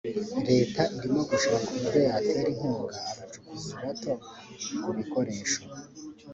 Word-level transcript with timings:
leta 0.49 0.81
irimo 0.95 1.21
gushaka 1.29 1.67
uburyo 1.75 1.99
yatera 2.07 2.47
inkunga 2.53 2.95
abacukuzi 3.11 3.69
bato 3.81 4.11
ku 4.81 4.89
bikoresho 4.97 5.59